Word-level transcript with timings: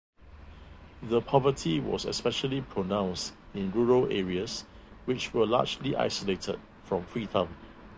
The 1.03 1.21
poverty 1.21 1.79
was 1.79 2.05
especially 2.05 2.61
pronounced 2.63 3.33
in 3.53 3.69
rural 3.71 4.11
areas, 4.11 4.65
which 5.05 5.31
were 5.31 5.45
largely 5.45 5.95
isolated 5.95 6.59
from 6.83 7.03
Freetown. 7.05 7.55